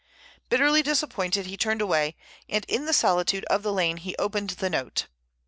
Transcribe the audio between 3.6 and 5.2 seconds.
the lane he opened the note.